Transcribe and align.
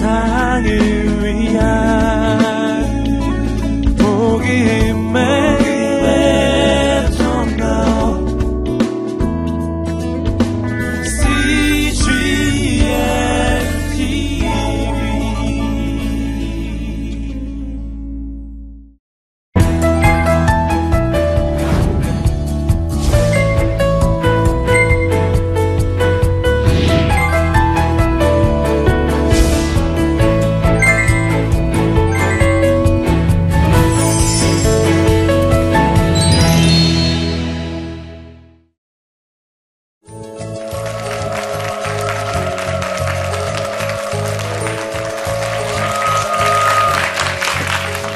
세상을 0.00 1.09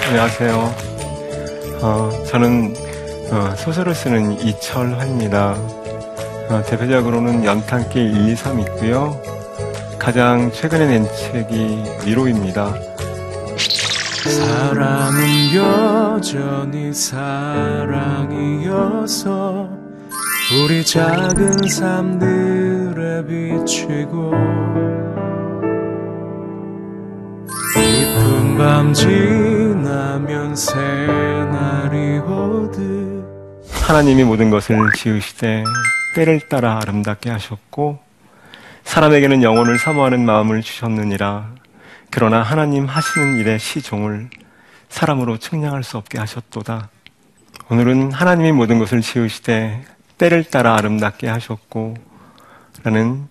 안녕하세요. 0.06 0.74
어, 1.82 2.10
저는 2.28 2.74
어, 3.30 3.54
소설을 3.56 3.94
쓰는 3.94 4.32
이철화입니다. 4.38 5.52
어, 6.50 6.62
대표적으로는 6.66 7.42
연탄길 7.44 8.14
1, 8.14 8.28
2, 8.28 8.36
3 8.36 8.60
있고요. 8.60 9.18
가장 9.98 10.52
최근에 10.52 10.86
낸 10.86 11.04
책이 11.04 11.84
위로입니다. 12.06 12.74
사랑은 14.26 15.54
여전히 15.54 16.92
사랑이어서 16.92 18.34
우리 20.62 20.84
작은 20.84 21.66
삶들에 21.68 23.24
비치고 23.26 24.32
밤 28.56 28.92
지나면 28.92 30.54
새날이 30.54 32.18
오듯 32.18 33.24
하나님이 33.82 34.24
모든 34.24 34.50
것을 34.50 34.78
지으시되 34.96 35.64
때를 36.14 36.40
따라 36.48 36.78
아름답게 36.80 37.30
하셨고 37.30 37.98
사람에게는 38.84 39.42
영혼을 39.42 39.78
사모하는 39.78 40.24
마음을 40.24 40.62
주셨느니라 40.62 41.54
그러나 42.10 42.42
하나님 42.42 42.86
하시는 42.86 43.36
일의 43.38 43.58
시종을 43.58 44.30
사람으로 44.88 45.38
측량할 45.38 45.82
수 45.82 45.96
없게 45.96 46.18
하셨도다. 46.18 46.90
오늘은 47.68 48.12
하나님이 48.12 48.52
모든 48.52 48.78
것을 48.78 49.00
지으시되 49.00 49.84
때를 50.18 50.44
따라 50.44 50.76
아름답게 50.76 51.26
하셨고 51.26 51.96
라는 52.84 53.26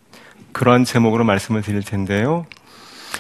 그러한 0.52 0.84
제목으로 0.84 1.24
말씀을 1.24 1.62
드릴 1.62 1.82
텐데요. 1.84 2.46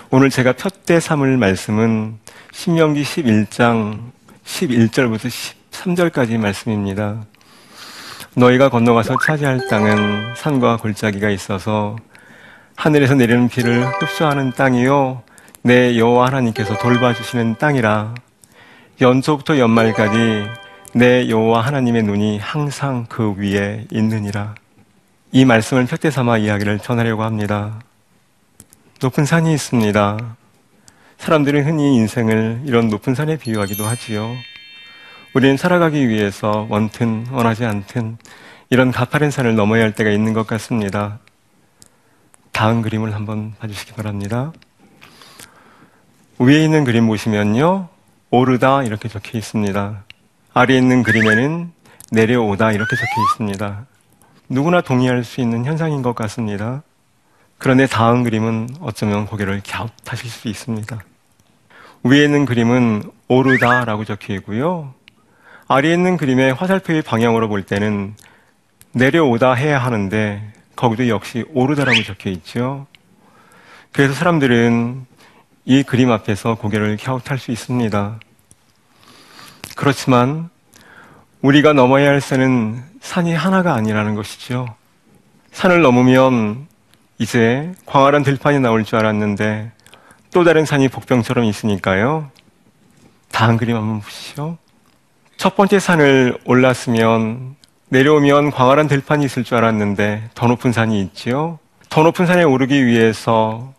오늘 0.10 0.30
제가 0.30 0.54
푯대 0.54 1.00
삼을 1.00 1.38
말씀은 1.38 2.20
신명기 2.52 3.04
11장 3.04 4.12
11절부터 4.46 5.30
13절까지 5.72 6.38
말씀입니다. 6.38 7.26
너희가 8.36 8.70
건너가서 8.70 9.16
차지할 9.24 9.68
땅은 9.70 10.36
산과 10.36 10.78
골짜기가 10.78 11.30
있어서 11.30 11.96
하늘에서 12.76 13.16
내리는 13.16 13.48
비를 13.48 13.86
흡수하는 13.86 14.52
땅이요 14.52 15.24
내 15.62 15.98
여호와 15.98 16.28
하나님께서 16.28 16.78
돌봐주시는 16.78 17.56
땅이라 17.58 18.16
연초부터 19.02 19.58
연말까지 19.58 20.48
내 20.94 21.28
여호와 21.30 21.62
하나님의 21.62 22.04
눈이 22.04 22.38
항상 22.38 23.06
그 23.10 23.34
위에 23.38 23.88
있느니라. 23.92 24.54
이 25.32 25.46
말씀을 25.46 25.88
푯대 25.88 26.12
삼아 26.12 26.38
이야기를 26.38 26.78
전하려고 26.80 27.24
합니다. 27.24 27.80
높은 29.04 29.26
산이 29.26 29.54
있습니다. 29.54 30.38
사람들은 31.18 31.66
흔히 31.66 31.94
인생을 31.98 32.62
이런 32.64 32.88
높은 32.88 33.14
산에 33.16 33.36
비유하기도 33.36 33.86
하지요. 33.86 34.34
우리는 35.34 35.58
살아가기 35.58 36.08
위해서 36.08 36.66
원튼 36.70 37.26
원하지 37.30 37.66
않든 37.66 38.18
이런 38.70 38.92
가파른 38.92 39.30
산을 39.30 39.58
넘어야 39.58 39.84
할 39.84 39.92
때가 39.92 40.10
있는 40.10 40.32
것 40.32 40.48
같습니다. 40.48 41.20
다음 42.54 42.82
그림을 42.82 43.14
한번 43.14 43.56
봐주시기 43.60 43.92
바랍니다. 43.92 44.54
위에 46.40 46.64
있는 46.64 46.86
그림 46.86 47.06
보시면요. 47.08 47.90
오르다 48.30 48.84
이렇게 48.84 49.10
적혀 49.10 49.38
있습니다. 49.38 50.06
아래에 50.54 50.78
있는 50.78 51.04
그림에는 51.04 51.74
내려오다 52.10 52.72
이렇게 52.72 52.96
적혀 52.96 53.22
있습니다. 53.34 53.86
누구나 54.48 54.80
동의할 54.80 55.26
수 55.26 55.42
있는 55.42 55.66
현상인 55.66 56.02
것 56.04 56.16
같습니다. 56.16 56.84
그런데 57.58 57.88
다음 57.88 58.24
그림은 58.24 58.70
어쩌면 58.82 59.26
고개를 59.26 59.62
갸웃하실 59.66 60.30
수 60.30 60.48
있습니다. 60.48 61.00
위에 62.04 62.24
있는 62.26 62.46
그림은 62.46 63.04
오르다라고 63.28 64.04
적혀 64.04 64.34
있고요. 64.36 64.94
아래에 65.68 65.94
있는 65.94 66.18
그림의 66.18 66.54
화살표의 66.54 67.02
방향으로 67.02 67.48
볼 67.48 67.64
때는 67.64 68.16
내려오다 68.92 69.54
해야 69.54 69.80
하는데 69.80 70.54
거기도 70.76 71.08
역시 71.08 71.46
오르다라고 71.54 72.04
적혀 72.04 72.30
있죠. 72.32 72.86
그래서 73.92 74.14
사람들은 74.14 75.06
이 75.66 75.84
그림 75.84 76.12
앞에서 76.12 76.56
고개를 76.56 76.98
갸웃할 76.98 77.40
수 77.40 77.52
있습니다. 77.52 78.20
그렇지만 79.76 80.50
우리가 81.42 81.74
넘어야 81.74 82.10
할 82.10 82.22
산은 82.22 82.84
산이 83.02 83.34
하나가 83.34 83.74
아니라는 83.74 84.16
것이죠. 84.16 84.76
산을 85.52 85.82
넘으면 85.82 86.68
이제 87.18 87.72
광활한 87.86 88.24
들판이 88.24 88.60
나올 88.60 88.84
줄 88.84 88.98
알았는데 88.98 89.72
또 90.34 90.44
다른 90.44 90.66
산이 90.66 90.90
복병처럼 90.90 91.46
있으니까요. 91.46 92.30
다음 93.32 93.58
그림 93.58 93.76
한번 93.76 94.02
보시죠. 94.02 94.58
첫 95.38 95.56
번째 95.56 95.80
산을 95.80 96.38
올랐으면 96.46 97.56
내려오면 97.90 98.52
광활한 98.52 98.88
들판이 98.88 99.26
있을 99.26 99.44
줄 99.44 99.58
알았는데 99.58 100.30
더 100.34 100.48
높은 100.48 100.72
산이 100.72 101.00
있지요. 101.02 101.60
더 101.90 102.02
높은 102.02 102.26
산에 102.26 102.44
오르기 102.44 102.86
위해서 102.86 103.74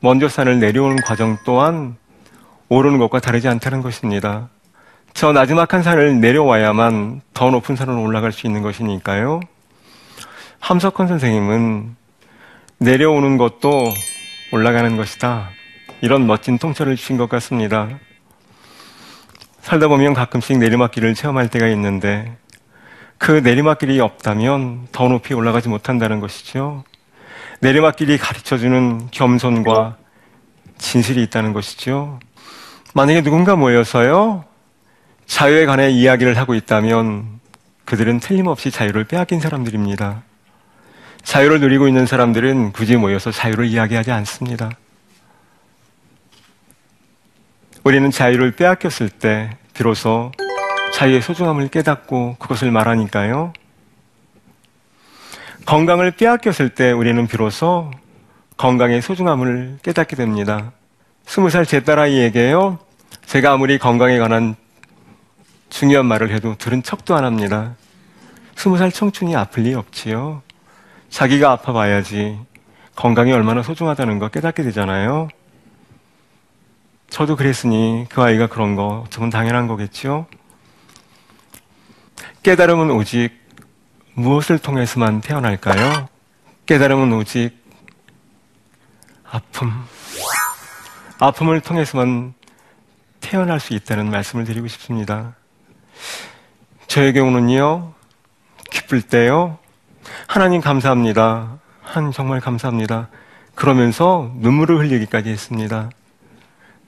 먼저 0.00 0.28
산을 0.28 0.58
내려오는 0.58 0.96
과정 1.04 1.38
또한 1.44 1.96
오르는 2.68 2.98
것과 2.98 3.20
다르지 3.20 3.46
않다는 3.48 3.82
것입니다. 3.82 4.48
저 5.14 5.32
나지막한 5.32 5.82
산을 5.82 6.20
내려와야만 6.20 7.20
더 7.34 7.50
높은 7.50 7.76
산으로 7.76 8.02
올라갈 8.02 8.32
수 8.32 8.46
있는 8.46 8.62
것이니까요. 8.62 9.40
함석헌 10.58 11.06
선생님은 11.06 11.96
내려오는 12.82 13.36
것도 13.36 13.92
올라가는 14.50 14.96
것이다. 14.96 15.50
이런 16.00 16.26
멋진 16.26 16.58
통찰을 16.58 16.96
주신 16.96 17.16
것 17.16 17.28
같습니다. 17.28 17.88
살다 19.60 19.86
보면 19.86 20.14
가끔씩 20.14 20.58
내리막길을 20.58 21.14
체험할 21.14 21.48
때가 21.48 21.68
있는데 21.68 22.36
그 23.18 23.30
내리막길이 23.30 24.00
없다면 24.00 24.88
더 24.90 25.06
높이 25.06 25.32
올라가지 25.32 25.68
못한다는 25.68 26.18
것이죠. 26.18 26.82
내리막길이 27.60 28.18
가르쳐주는 28.18 29.08
겸손과 29.12 29.96
진실이 30.78 31.22
있다는 31.22 31.52
것이죠. 31.52 32.18
만약에 32.94 33.22
누군가 33.22 33.54
모여서요, 33.54 34.44
자유에 35.26 35.66
관해 35.66 35.88
이야기를 35.90 36.36
하고 36.36 36.56
있다면 36.56 37.38
그들은 37.84 38.18
틀림없이 38.18 38.72
자유를 38.72 39.04
빼앗긴 39.04 39.38
사람들입니다. 39.38 40.24
자유를 41.24 41.60
누리고 41.60 41.88
있는 41.88 42.06
사람들은 42.06 42.72
굳이 42.72 42.96
모여서 42.96 43.30
자유를 43.30 43.66
이야기하지 43.66 44.10
않습니다. 44.10 44.70
우리는 47.84 48.10
자유를 48.10 48.52
빼앗겼을 48.52 49.08
때 49.08 49.56
비로소 49.74 50.32
자유의 50.94 51.22
소중함을 51.22 51.68
깨닫고 51.68 52.36
그것을 52.38 52.70
말하니까요. 52.70 53.52
건강을 55.64 56.12
빼앗겼을 56.12 56.70
때 56.70 56.92
우리는 56.92 57.26
비로소 57.26 57.90
건강의 58.56 59.00
소중함을 59.00 59.78
깨닫게 59.82 60.16
됩니다. 60.16 60.72
스무 61.24 61.50
살 61.50 61.64
제 61.64 61.82
딸아이에게요, 61.82 62.78
제가 63.26 63.52
아무리 63.52 63.78
건강에 63.78 64.18
관한 64.18 64.56
중요한 65.70 66.06
말을 66.06 66.30
해도 66.32 66.56
들은 66.58 66.82
척도 66.82 67.14
안 67.14 67.24
합니다. 67.24 67.74
스무 68.56 68.76
살 68.76 68.92
청춘이 68.92 69.34
아플 69.34 69.62
리 69.62 69.74
없지요. 69.74 70.42
자기가 71.12 71.52
아파봐야지 71.52 72.40
건강이 72.96 73.32
얼마나 73.32 73.62
소중하다는 73.62 74.18
거 74.18 74.28
깨닫게 74.28 74.62
되잖아요. 74.62 75.28
저도 77.10 77.36
그랬으니 77.36 78.06
그 78.08 78.22
아이가 78.22 78.46
그런 78.46 78.76
거 78.76 79.04
저건 79.10 79.28
당연한 79.28 79.66
거겠죠. 79.66 80.26
깨달음은 82.42 82.90
오직 82.90 83.30
무엇을 84.14 84.58
통해서만 84.58 85.20
태어날까요? 85.20 86.08
깨달음은 86.64 87.12
오직 87.12 87.62
아픔, 89.30 89.70
아픔을 91.18 91.60
통해서만 91.60 92.32
태어날 93.20 93.60
수 93.60 93.74
있다는 93.74 94.10
말씀을 94.10 94.44
드리고 94.44 94.66
싶습니다. 94.68 95.36
저의 96.86 97.12
경우는요, 97.12 97.92
기쁠 98.70 99.02
때요, 99.02 99.58
하나님 100.26 100.60
감사합니다. 100.60 101.58
한 101.82 102.12
정말 102.12 102.40
감사합니다. 102.40 103.08
그러면서 103.54 104.30
눈물을 104.36 104.78
흘리기까지 104.78 105.30
했습니다. 105.30 105.90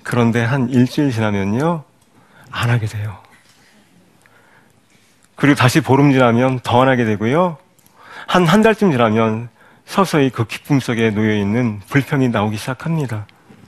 그런데 0.03 0.43
한 0.43 0.69
일주일 0.71 1.13
지나면요, 1.13 1.85
안 2.51 2.71
하게 2.71 2.87
돼요. 2.87 3.19
그리고 5.37 5.57
다시 5.57 5.81
보름 5.81 6.13
지나면 6.13 6.61
더 6.61 6.83
안 6.83 6.89
하게 6.89 7.05
되고요. 7.05 7.57
한 8.27 8.47
한 8.47 8.63
달쯤 8.63 8.93
지나면 8.93 9.49
서서히 9.87 10.31
그 10.31 10.47
기쁨 10.47 10.81
속에 10.81 11.11
놓여 11.11 11.35
있는 11.35 11.81
불평이 11.89 12.29
나오기 12.29 12.57
시작합니다. 12.57 13.27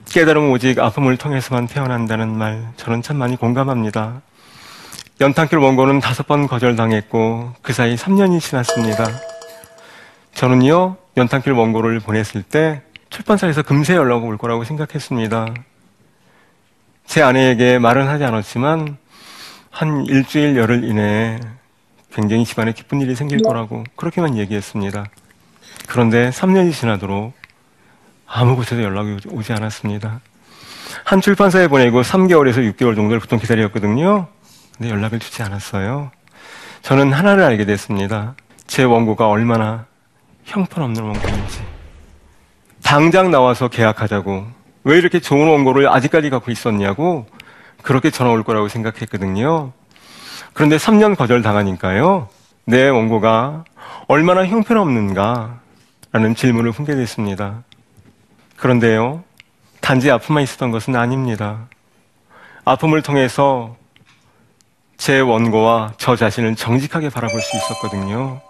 깨달음은 0.09 0.51
오직 0.51 0.79
아픔을 0.79 1.17
통해서만 1.17 1.67
태어난다는 1.67 2.29
말, 2.37 2.67
저는 2.77 3.03
참 3.03 3.17
많이 3.17 3.37
공감합니다. 3.37 4.23
연탄길 5.21 5.59
원고는 5.59 6.01
다섯 6.01 6.27
번 6.27 6.47
거절당했고, 6.47 7.55
그 7.61 7.73
사이 7.73 7.97
3년이 7.97 8.41
지났습니다. 8.41 9.07
저는요, 10.37 10.97
연탄길 11.17 11.55
원고를 11.55 11.99
보냈을 12.01 12.43
때, 12.43 12.83
출판사에서 13.09 13.63
금세 13.63 13.97
연락 13.97 14.25
올 14.25 14.37
거라고 14.37 14.65
생각했습니다. 14.65 15.55
제 17.07 17.23
아내에게 17.23 17.79
말은 17.79 18.07
하지 18.07 18.25
않았지만, 18.25 18.99
한 19.71 20.05
일주일 20.05 20.59
열흘 20.59 20.85
이내에 20.85 21.41
굉장히 22.13 22.45
집안에 22.45 22.73
기쁜 22.73 23.01
일이 23.01 23.15
생길 23.15 23.41
거라고 23.43 23.83
그렇게만 23.97 24.37
얘기했습니다. 24.37 25.07
그런데 25.87 26.29
3년이 26.29 26.75
지나도록 26.75 27.33
아무 28.27 28.57
곳에서 28.57 28.83
연락이 28.83 29.17
오지 29.31 29.55
않았습니다. 29.55 30.21
한 31.05 31.23
출판사에 31.23 31.69
보내고 31.69 32.03
3개월에서 32.03 32.57
6개월 32.75 32.95
정도를 32.95 33.21
보통 33.21 33.39
기다렸거든요. 33.39 34.29
근데 34.77 34.91
연락을 34.93 35.19
주지 35.19 35.43
않았어요. 35.43 36.11
저는 36.83 37.15
하나를 37.15 37.43
알게 37.43 37.65
됐습니다. 37.65 38.35
제 38.67 38.83
원고가 38.83 39.29
얼마나 39.29 39.87
형편없는 40.47 41.03
원고인지. 41.03 41.61
당장 42.83 43.31
나와서 43.31 43.69
계약하자고. 43.69 44.47
왜 44.85 44.99
이렇게 44.99 45.21
좋은 45.21 45.49
원고를 45.49 45.89
아직까지 45.89 46.31
갖고 46.31 46.51
있었냐고 46.51 47.27
그렇게 47.83 48.11
전화 48.11 48.31
올 48.31 48.45
거라고 48.45 48.69
생각했거든요. 48.69 49.73
그런데 50.53 50.77
3년 50.77 51.17
거절 51.17 51.43
당하니까요. 51.43 52.29
내 52.65 52.89
원고가 52.89 53.65
얼마나 54.07 54.47
형편없는가 54.47 55.61
라는 56.13 56.35
질문을 56.35 56.73
품게 56.73 56.95
됐습니다. 56.95 57.65
그런데요. 58.57 59.23
단지 59.81 60.11
아픔만 60.11 60.45
있었던 60.45 60.71
것은 60.71 60.97
아닙니다. 60.97 61.67
아픔을 62.65 63.03
통해서 63.03 63.77
제 64.97 65.21
원고와 65.21 65.95
저 65.99 66.17
자신을 66.17 66.57
정직하게 66.57 67.11
바라볼 67.11 67.41
수 67.41 67.57
있었거든요. 67.57 68.41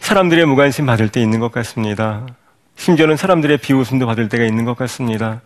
사람들의 0.00 0.44
무관심 0.46 0.86
받을 0.86 1.08
때 1.08 1.22
있는 1.22 1.38
것 1.38 1.52
같습니다. 1.52 2.26
심지어는 2.74 3.16
사람들의 3.16 3.58
비웃음도 3.58 4.06
받을 4.06 4.28
때가 4.28 4.44
있는 4.44 4.64
것 4.64 4.76
같습니다. 4.76 5.40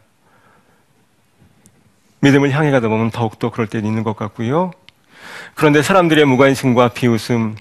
믿음을 2.21 2.51
향해 2.53 2.71
가다 2.71 2.89
보면 2.89 3.11
더욱더 3.11 3.51
그럴 3.51 3.67
때 3.67 3.79
있는 3.79 4.03
것 4.03 4.17
같고요. 4.17 4.71
그런데 5.55 5.83
사람들의 5.83 6.25
무관심과 6.25 6.91
비웃음, 6.91 7.57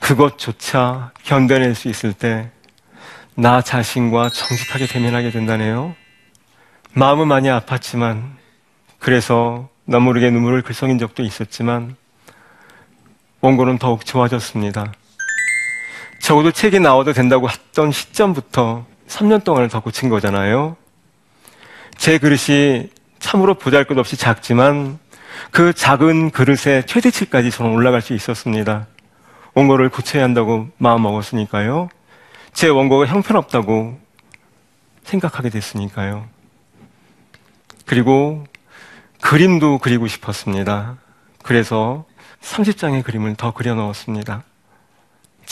그것조차 0.00 1.12
견뎌낼 1.22 1.74
수 1.76 1.88
있을 1.88 2.12
때, 2.12 2.50
나 3.36 3.60
자신과 3.60 4.30
정직하게 4.30 4.86
대면하게 4.86 5.30
된다네요. 5.30 5.94
마음은 6.94 7.28
많이 7.28 7.48
아팠지만, 7.48 8.32
그래서 8.98 9.68
나 9.84 10.00
모르게 10.00 10.30
눈물을 10.30 10.62
글썽인 10.62 10.98
적도 10.98 11.22
있었지만, 11.22 11.94
원고는 13.40 13.78
더욱 13.78 14.04
좋아졌습니다. 14.04 14.92
적어도 16.22 16.52
책이 16.52 16.78
나와도 16.78 17.12
된다고 17.12 17.50
했던 17.50 17.90
시점부터 17.90 18.86
3년 19.08 19.42
동안을 19.42 19.68
더 19.68 19.80
고친 19.80 20.08
거잖아요. 20.08 20.76
제 21.98 22.18
그릇이 22.18 22.90
참으로 23.18 23.54
보잘 23.54 23.84
것 23.86 23.98
없이 23.98 24.16
작지만 24.16 25.00
그 25.50 25.72
작은 25.72 26.30
그릇의 26.30 26.86
최대치까지 26.86 27.50
저는 27.50 27.72
올라갈 27.72 28.00
수 28.00 28.14
있었습니다. 28.14 28.86
원고를 29.54 29.88
고쳐야 29.88 30.22
한다고 30.22 30.68
마음 30.78 31.02
먹었으니까요. 31.02 31.88
제 32.52 32.68
원고가 32.68 33.06
형편없다고 33.06 33.98
생각하게 35.02 35.50
됐으니까요. 35.50 36.28
그리고 37.84 38.46
그림도 39.20 39.78
그리고 39.78 40.06
싶었습니다. 40.06 40.98
그래서 41.42 42.04
30장의 42.42 43.02
그림을 43.02 43.34
더 43.34 43.50
그려 43.50 43.74
넣었습니다. 43.74 44.44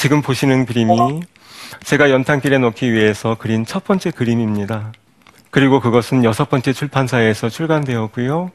지금 0.01 0.23
보시는 0.23 0.65
그림이 0.65 1.21
제가 1.85 2.11
연탄길에 2.11 2.57
넣기 2.57 2.91
위해서 2.91 3.35
그린 3.35 3.67
첫 3.67 3.85
번째 3.85 4.11
그림입니다. 4.11 4.93
그리고 5.51 5.79
그것은 5.79 6.25
여섯 6.25 6.49
번째 6.49 6.73
출판사에서 6.73 7.51
출간되었고요. 7.51 8.51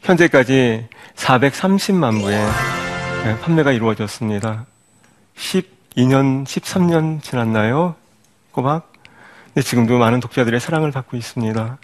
현재까지 0.00 0.88
430만 1.16 2.18
부의 2.22 2.38
네, 3.24 3.40
판매가 3.40 3.72
이루어졌습니다. 3.72 4.64
12년, 5.36 6.46
13년 6.46 7.22
지났나요? 7.22 7.94
꼬박? 8.52 8.90
근데 9.52 9.60
지금도 9.60 9.98
많은 9.98 10.20
독자들의 10.20 10.58
사랑을 10.60 10.92
받고 10.92 11.18
있습니다. 11.18 11.76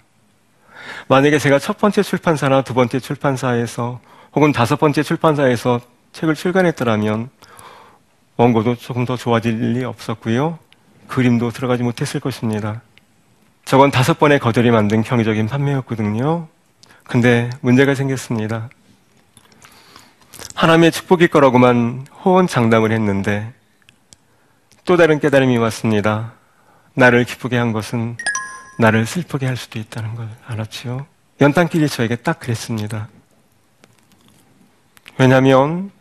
만약에 1.07 1.37
제가 1.37 1.59
첫 1.59 1.77
번째 1.77 2.01
출판사나 2.01 2.63
두 2.63 2.73
번째 2.73 2.99
출판사에서 2.99 3.99
혹은 4.33 4.51
다섯 4.51 4.77
번째 4.77 5.03
출판사에서 5.03 5.81
책을 6.13 6.33
출간했더라면 6.33 7.29
원고도 8.41 8.73
조금 8.73 9.05
더 9.05 9.15
좋아질 9.15 9.63
일이 9.63 9.83
없었고요. 9.83 10.57
그림도 11.07 11.51
들어가지 11.51 11.83
못했을 11.83 12.19
것입니다. 12.19 12.81
저건 13.65 13.91
다섯 13.91 14.17
번의 14.17 14.39
거절이 14.39 14.71
만든 14.71 15.03
경이적인 15.03 15.45
판매였거든요. 15.45 16.47
근데 17.03 17.51
문제가 17.61 17.93
생겼습니다. 17.93 18.69
하나님의 20.55 20.91
축복일 20.91 21.27
거라고만 21.27 22.07
호언 22.23 22.47
장담을 22.47 22.91
했는데 22.91 23.53
또 24.85 24.97
다른 24.97 25.19
깨달음이 25.19 25.57
왔습니다. 25.57 26.33
나를 26.95 27.25
기쁘게 27.25 27.57
한 27.57 27.73
것은 27.73 28.17
나를 28.79 29.05
슬프게 29.05 29.45
할 29.45 29.55
수도 29.55 29.77
있다는 29.77 30.15
걸 30.15 30.27
알았지요. 30.47 31.05
연탄길이 31.41 31.87
저에게 31.87 32.15
딱 32.15 32.39
그랬습니다. 32.39 33.07
왜냐하면 35.19 35.91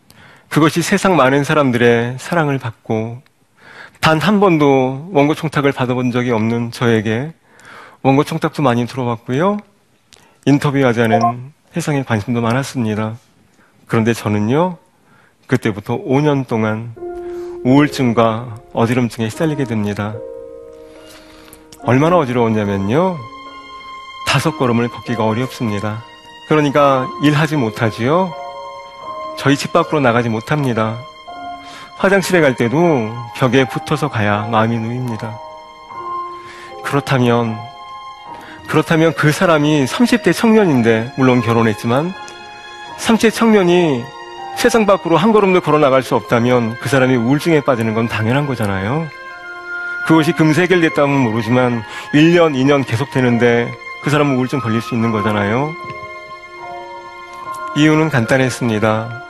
그것이 0.50 0.82
세상 0.82 1.16
많은 1.16 1.44
사람들의 1.44 2.16
사랑을 2.18 2.58
받고 2.58 3.22
단 4.00 4.18
한 4.18 4.40
번도 4.40 5.10
원고 5.12 5.34
청탁을 5.34 5.72
받아본 5.72 6.10
적이 6.10 6.32
없는 6.32 6.72
저에게 6.72 7.32
원고 8.02 8.24
청탁도 8.24 8.62
많이 8.62 8.86
들어왔고요. 8.86 9.58
인터뷰하자는 10.46 11.52
세상에 11.72 12.02
관심도 12.02 12.40
많았습니다. 12.40 13.16
그런데 13.86 14.12
저는요, 14.12 14.78
그때부터 15.46 15.98
5년 15.98 16.46
동안 16.48 16.94
우울증과 17.64 18.56
어지럼증에 18.72 19.28
시달리게 19.28 19.64
됩니다. 19.64 20.14
얼마나 21.82 22.16
어지러웠냐면요, 22.16 23.16
다섯 24.26 24.56
걸음을 24.56 24.88
걷기가 24.88 25.24
어렵습니다. 25.24 26.02
그러니까 26.48 27.06
일하지 27.22 27.56
못하지요. 27.56 28.32
저희 29.40 29.56
집 29.56 29.72
밖으로 29.72 30.00
나가지 30.00 30.28
못합니다. 30.28 30.98
화장실에 31.96 32.42
갈 32.42 32.56
때도 32.56 33.10
벽에 33.36 33.66
붙어서 33.66 34.10
가야 34.10 34.42
마음이 34.42 34.78
놓입니다. 34.78 35.34
그렇다면 36.84 37.56
그렇다면 38.68 39.14
그 39.14 39.32
사람이 39.32 39.86
30대 39.86 40.34
청년인데, 40.34 41.14
물론 41.16 41.40
결혼했지만, 41.40 42.12
30대 42.98 43.32
청년이 43.32 44.04
세상 44.56 44.84
밖으로 44.84 45.16
한 45.16 45.32
걸음도 45.32 45.62
걸어 45.62 45.78
나갈 45.78 46.02
수 46.02 46.14
없다면 46.16 46.76
그 46.78 46.90
사람이 46.90 47.16
우울증에 47.16 47.62
빠지는 47.62 47.94
건 47.94 48.08
당연한 48.08 48.46
거잖아요. 48.46 49.08
그것이 50.06 50.32
금세 50.32 50.62
해결됐다면 50.62 51.18
모르지만 51.18 51.82
1년, 52.12 52.54
2년 52.54 52.86
계속 52.86 53.10
되는데 53.10 53.72
그 54.02 54.10
사람은 54.10 54.36
우울증 54.36 54.60
걸릴 54.60 54.82
수 54.82 54.94
있는 54.94 55.10
거잖아요. 55.12 55.74
이유는 57.76 58.10
간단했습니다. 58.10 59.29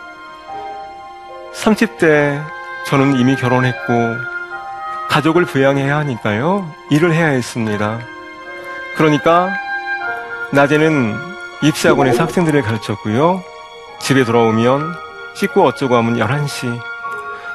30대 1.54 2.44
저는 2.86 3.16
이미 3.16 3.36
결혼했고 3.36 4.16
가족을 5.08 5.44
부양해야 5.44 5.96
하니까요. 5.98 6.72
일을 6.90 7.12
해야 7.12 7.26
했습니다. 7.26 7.98
그러니까 8.96 9.50
낮에는 10.52 11.16
입시학원에서 11.62 12.22
학생들을 12.22 12.62
가르쳤고요. 12.62 13.42
집에 14.00 14.24
돌아오면 14.24 14.94
씻고 15.34 15.64
어쩌고 15.64 15.96
하면 15.96 16.16
11시. 16.16 16.80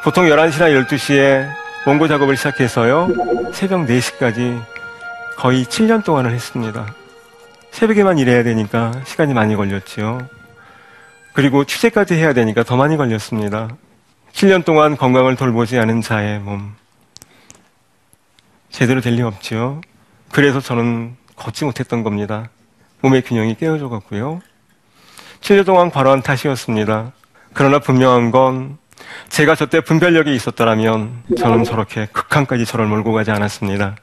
보통 0.04 0.26
11시나 0.26 0.86
12시에 0.86 1.48
원고 1.88 2.08
작업을 2.08 2.38
시작해서요. 2.38 3.10
새벽 3.54 3.88
4시까지 3.88 4.62
거의 5.38 5.66
7년 5.66 6.04
동안을 6.04 6.32
했습니다. 6.32 6.86
새벽에만 7.72 8.18
일해야 8.18 8.44
되니까 8.44 8.92
시간이 9.06 9.34
많이 9.34 9.56
걸렸지요. 9.56 10.20
그리고 11.34 11.66
취재까지 11.66 12.14
해야 12.14 12.34
되니까 12.34 12.64
더 12.64 12.78
많이 12.78 12.96
걸렸습니다. 12.96 13.70
7년 14.36 14.66
동안 14.66 14.98
건강을 14.98 15.38
돌보지 15.38 15.80
않은 15.80 16.02
자의 16.02 16.40
몸. 16.40 16.76
제대로 18.70 19.00
될 19.00 19.16
리 19.16 19.22
없지요. 19.22 19.80
그래서 20.34 20.60
저는 20.60 21.16
걷지 21.38 21.64
못했던 21.64 22.04
겁니다. 22.04 22.50
몸의 23.00 23.22
균형이 23.22 23.56
깨어져 23.56 23.88
갔고요. 23.88 24.42
7년 25.40 25.66
동안 25.66 25.90
과로한 25.90 26.22
탓이었습니다. 26.22 27.14
그러나 27.54 27.80
분명한 27.80 28.32
건 28.32 28.78
제가 29.30 29.56
저때 29.56 29.80
분별력이 29.80 30.36
있었더라면 30.36 31.24
저는 31.38 31.64
저렇게 31.64 32.08
극한까지 32.08 32.66
저를 32.66 32.88
몰고 32.88 33.14
가지 33.14 33.32
않았습니다. 33.32 33.96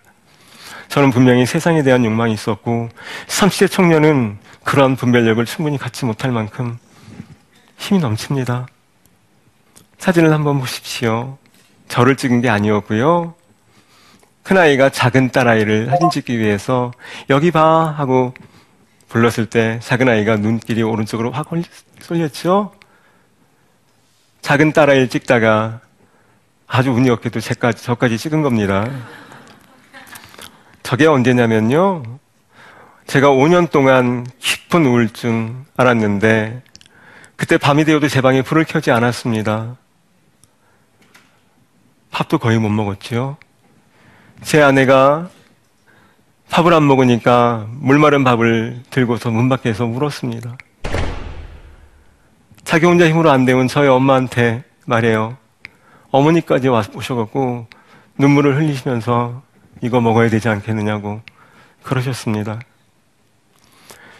저는 0.88 1.10
분명히 1.10 1.44
세상에 1.44 1.82
대한 1.82 2.06
욕망이 2.06 2.32
있었고 2.32 2.88
30대 3.26 3.70
청년은 3.70 4.38
그러한 4.64 4.96
분별력을 4.96 5.44
충분히 5.44 5.76
갖지 5.76 6.06
못할 6.06 6.32
만큼 6.32 6.78
힘이 7.76 8.00
넘칩니다. 8.00 8.66
사진을 10.02 10.32
한번 10.32 10.58
보십시오. 10.58 11.38
저를 11.86 12.16
찍은 12.16 12.40
게 12.40 12.48
아니었고요. 12.48 13.34
큰아이가 14.42 14.88
작은 14.88 15.30
딸아이를 15.30 15.86
사진 15.86 16.10
찍기 16.10 16.40
위해서 16.40 16.90
여기 17.30 17.52
봐 17.52 17.94
하고 17.96 18.34
불렀을 19.08 19.46
때 19.46 19.78
작은 19.80 20.08
아이가 20.08 20.34
눈길이 20.34 20.82
오른쪽으로 20.82 21.30
확 21.30 21.50
쏠렸죠? 22.00 22.74
작은 24.40 24.72
딸아이를 24.72 25.08
찍다가 25.08 25.78
아주 26.66 26.90
운이 26.90 27.08
없게도 27.08 27.38
제까지, 27.38 27.84
저까지 27.84 28.18
찍은 28.18 28.42
겁니다. 28.42 28.90
저게 30.82 31.06
언제냐면요. 31.06 32.02
제가 33.06 33.28
5년 33.28 33.70
동안 33.70 34.26
깊은 34.40 34.84
우울증 34.84 35.64
알았는데 35.76 36.64
그때 37.36 37.56
밤이 37.56 37.84
되어도 37.84 38.08
제 38.08 38.20
방에 38.20 38.42
불을 38.42 38.64
켜지 38.64 38.90
않았습니다. 38.90 39.76
밥도 42.12 42.38
거의 42.38 42.58
못 42.58 42.68
먹었지요. 42.68 43.36
제 44.42 44.62
아내가 44.62 45.30
밥을 46.50 46.72
안 46.74 46.86
먹으니까 46.86 47.66
물 47.70 47.98
마른 47.98 48.22
밥을 48.22 48.82
들고서 48.90 49.30
문 49.30 49.48
밖에서 49.48 49.86
울었습니다. 49.86 50.56
자기 52.62 52.86
혼자 52.86 53.08
힘으로 53.08 53.30
안 53.30 53.44
되면 53.44 53.66
저희 53.66 53.88
엄마한테 53.88 54.62
말해요. 54.86 55.36
어머니까지 56.10 56.68
와 56.68 56.82
오셔갖고 56.94 57.66
눈물을 58.18 58.56
흘리시면서 58.56 59.42
이거 59.80 60.00
먹어야 60.00 60.28
되지 60.28 60.48
않겠느냐고 60.48 61.22
그러셨습니다. 61.82 62.60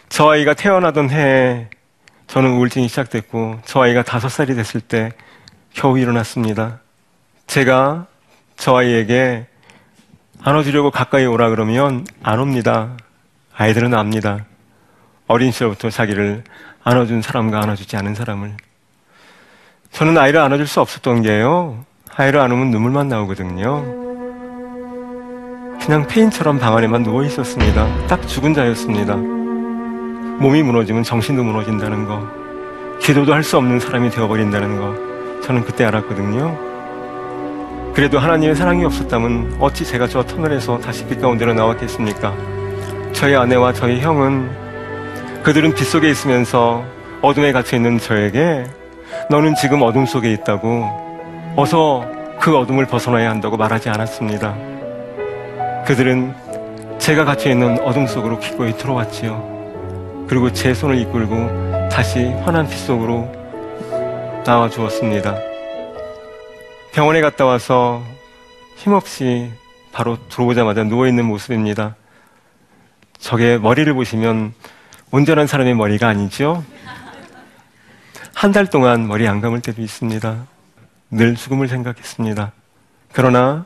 저 0.09 0.29
아이가 0.29 0.53
태어나던 0.55 1.11
해에 1.11 1.69
저는 2.27 2.51
우울증이 2.53 2.87
시작됐고 2.87 3.59
저 3.65 3.81
아이가 3.81 4.01
다섯 4.01 4.29
살이 4.29 4.55
됐을 4.55 4.81
때 4.81 5.11
겨우 5.73 5.99
일어났습니다. 5.99 6.82
제가 7.47 8.07
저 8.55 8.75
아이에게 8.77 9.47
안아주려고 10.41 10.91
가까이 10.91 11.25
오라 11.25 11.49
그러면 11.49 12.05
안 12.21 12.39
옵니다. 12.39 12.97
아이들은 13.55 13.93
압니다. 13.93 14.45
어린 15.27 15.51
시절부터 15.51 15.89
자기를 15.89 16.43
안아준 16.83 17.21
사람과 17.21 17.61
안아주지 17.61 17.95
않은 17.97 18.15
사람을. 18.15 18.57
저는 19.91 20.17
아이를 20.17 20.39
안아줄 20.41 20.67
수 20.67 20.81
없었던 20.81 21.21
게요. 21.21 21.85
아이를 22.15 22.39
안으면 22.41 22.71
눈물만 22.71 23.07
나오거든요. 23.07 23.83
그냥 25.81 26.07
페인처럼 26.07 26.59
방 26.59 26.75
안에만 26.77 27.03
누워 27.03 27.23
있었습니다. 27.25 28.07
딱 28.07 28.25
죽은 28.27 28.53
자였습니다. 28.53 29.15
몸이 29.15 30.63
무너지면 30.63 31.03
정신도 31.03 31.43
무너진다는 31.43 32.05
거, 32.05 32.25
기도도 32.99 33.33
할 33.33 33.43
수 33.43 33.57
없는 33.57 33.79
사람이 33.79 34.09
되어버린다는 34.09 34.77
거, 34.79 35.41
저는 35.41 35.63
그때 35.63 35.83
알았거든요. 35.85 36.72
그래도 37.93 38.17
하나님의 38.17 38.55
사랑이 38.55 38.83
없었다면 38.85 39.57
어찌 39.59 39.85
제가 39.85 40.07
저 40.07 40.23
터널에서 40.23 40.79
다시 40.79 41.05
빛 41.05 41.21
가운데로 41.21 41.53
나왔겠습니까? 41.53 42.33
저희 43.13 43.35
아내와 43.35 43.73
저희 43.73 43.99
형은 44.01 44.49
그들은 45.43 45.75
빛 45.75 45.85
속에 45.85 46.09
있으면서 46.09 46.83
어둠에 47.21 47.51
갇혀 47.51 47.77
있는 47.77 47.99
저에게 47.99 48.65
너는 49.29 49.53
지금 49.53 49.83
어둠 49.83 50.07
속에 50.07 50.33
있다고 50.33 51.53
어서 51.55 52.03
그 52.39 52.57
어둠을 52.57 52.87
벗어나야 52.87 53.29
한다고 53.29 53.57
말하지 53.57 53.89
않았습니다. 53.89 54.55
그들은 55.85 56.33
제가 56.97 57.25
갇혀 57.25 57.51
있는 57.51 57.79
어둠 57.81 58.07
속으로 58.07 58.39
기꺼이 58.39 58.75
들어왔지요. 58.75 60.25
그리고 60.27 60.51
제 60.51 60.73
손을 60.73 60.97
이끌고 60.97 61.89
다시 61.89 62.25
환한 62.43 62.67
빛 62.67 62.75
속으로 62.77 63.31
나와 64.43 64.67
주었습니다. 64.67 65.52
병원에 66.93 67.21
갔다 67.21 67.45
와서 67.45 68.03
힘없이 68.75 69.51
바로 69.91 70.17
들어오자마자 70.29 70.83
누워있는 70.83 71.25
모습입니다. 71.25 71.95
저게 73.19 73.57
머리를 73.57 73.91
보시면 73.93 74.53
온전한 75.11 75.47
사람의 75.47 75.75
머리가 75.75 76.07
아니죠? 76.07 76.63
한 78.33 78.51
달 78.51 78.69
동안 78.69 79.07
머리 79.07 79.27
안 79.27 79.41
감을 79.41 79.61
때도 79.61 79.81
있습니다. 79.81 80.45
늘 81.11 81.35
죽음을 81.35 81.67
생각했습니다. 81.67 82.51
그러나 83.11 83.65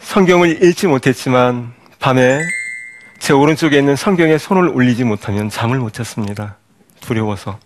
성경을 0.00 0.62
읽지 0.62 0.86
못했지만 0.86 1.72
밤에 1.98 2.40
제 3.18 3.32
오른쪽에 3.32 3.78
있는 3.78 3.96
성경에 3.96 4.36
손을 4.38 4.68
올리지 4.68 5.04
못하면 5.04 5.48
잠을 5.48 5.78
못 5.78 5.92
잤습니다. 5.94 6.56
두려워서. 7.00 7.58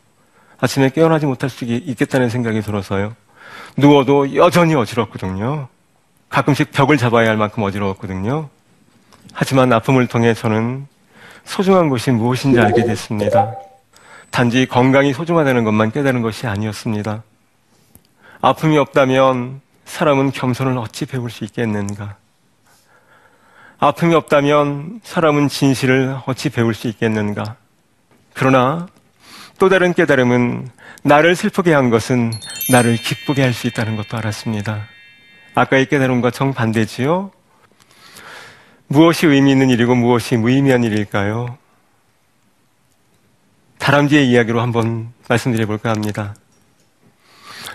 아침에 0.58 0.90
깨어나지 0.90 1.26
못할 1.26 1.50
수 1.50 1.64
있겠다는 1.64 2.28
생각이 2.30 2.60
들어서요. 2.62 3.14
누워도 3.76 4.34
여전히 4.36 4.74
어지럽거든요. 4.74 5.68
가끔씩 6.28 6.72
벽을 6.72 6.96
잡아야 6.96 7.28
할 7.28 7.36
만큼 7.36 7.62
어지러웠거든요. 7.62 8.48
하지만 9.32 9.72
아픔을 9.72 10.06
통해 10.06 10.34
저는 10.34 10.86
소중한 11.44 11.88
것이 11.88 12.10
무엇인지 12.10 12.58
알게 12.58 12.84
됐습니다. 12.84 13.54
단지 14.30 14.66
건강이 14.66 15.12
소중하다는 15.12 15.64
것만 15.64 15.92
깨달은 15.92 16.22
것이 16.22 16.46
아니었습니다. 16.46 17.22
아픔이 18.40 18.76
없다면 18.78 19.60
사람은 19.84 20.32
겸손을 20.32 20.76
어찌 20.78 21.06
배울 21.06 21.30
수 21.30 21.44
있겠는가? 21.44 22.16
아픔이 23.78 24.14
없다면 24.14 25.00
사람은 25.04 25.48
진실을 25.48 26.18
어찌 26.26 26.50
배울 26.50 26.74
수 26.74 26.88
있겠는가? 26.88 27.56
그러나 28.34 28.88
또 29.58 29.68
다른 29.68 29.94
깨달음은 29.94 30.68
나를 31.02 31.34
슬프게 31.34 31.72
한 31.72 31.88
것은 31.90 32.32
나를 32.70 32.96
기쁘게 32.96 33.42
할 33.42 33.52
수 33.52 33.66
있다는 33.66 33.96
것도 33.96 34.16
알았습니다. 34.18 34.86
아까의 35.54 35.86
깨달음과 35.88 36.30
정반대지요? 36.30 37.30
무엇이 38.88 39.26
의미 39.26 39.52
있는 39.52 39.70
일이고 39.70 39.94
무엇이 39.94 40.36
무의미한 40.36 40.84
일일까요? 40.84 41.56
다람쥐의 43.78 44.28
이야기로 44.28 44.60
한번 44.60 45.12
말씀드려 45.28 45.66
볼까 45.66 45.90
합니다. 45.90 46.34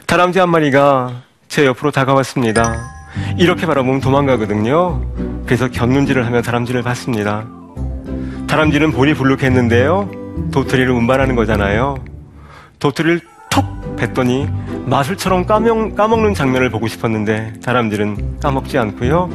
다람쥐 0.06 0.40
한 0.40 0.50
마리가 0.50 1.24
제 1.48 1.66
옆으로 1.66 1.92
다가왔습니다. 1.92 2.76
이렇게 3.38 3.66
바라보면 3.66 4.02
도망가거든요. 4.02 5.44
그래서 5.46 5.68
곁눈질을 5.68 6.26
하며 6.26 6.42
다람쥐를 6.42 6.84
봤습니다. 6.84 7.48
다람쥐는 8.48 8.92
볼이 8.92 9.14
불룩했는데요. 9.14 10.21
도토리를 10.52 10.90
운반하는 10.92 11.36
거잖아요. 11.36 11.98
도토리를 12.80 13.22
톡 13.50 13.96
뱉더니 13.96 14.48
마술처럼 14.86 15.46
까먹, 15.46 15.96
까먹는 15.96 16.34
장면을 16.34 16.70
보고 16.70 16.88
싶었는데 16.88 17.54
다람쥐는 17.64 18.40
까먹지 18.40 18.78
않고요. 18.78 19.30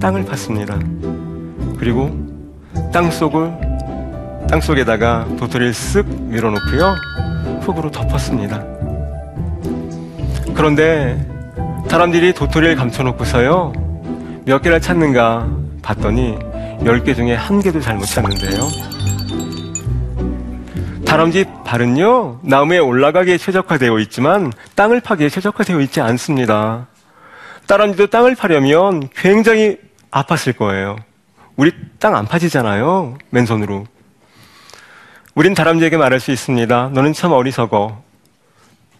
땅을 0.00 0.24
팠습니다. 0.24 0.78
그리고 1.78 2.10
땅 2.92 3.10
속을 3.10 3.52
땅 4.48 4.60
속에다가 4.60 5.26
도토리를 5.38 5.72
쓱 5.72 6.06
밀어놓고요. 6.22 6.94
흙으로 7.62 7.90
덮었습니다. 7.90 8.64
그런데 10.54 11.24
사람들이 11.88 12.32
도토리를 12.32 12.76
감춰놓고서요. 12.76 13.72
몇 14.44 14.62
개를 14.62 14.80
찾는가 14.80 15.48
봤더니 15.82 16.38
열개 16.84 17.14
중에 17.14 17.34
한 17.34 17.60
개도 17.60 17.80
잘못 17.80 18.06
찾는데요. 18.06 18.89
다람쥐 21.10 21.44
발은요, 21.64 22.38
나무에 22.44 22.78
올라가기에 22.78 23.36
최적화되어 23.36 23.98
있지만 23.98 24.52
땅을 24.76 25.00
파기에 25.00 25.28
최적화되어 25.28 25.80
있지 25.80 26.00
않습니다. 26.00 26.86
다람쥐도 27.66 28.06
땅을 28.06 28.36
파려면 28.36 29.08
굉장히 29.16 29.76
아팠을 30.12 30.56
거예요. 30.56 30.94
우리 31.56 31.72
땅 31.98 32.14
안 32.14 32.26
파지잖아요. 32.26 33.18
맨손으로. 33.30 33.86
우린 35.34 35.52
다람쥐에게 35.52 35.96
말할 35.96 36.20
수 36.20 36.30
있습니다. 36.30 36.90
너는 36.92 37.12
참 37.12 37.32
어리석어. 37.32 38.04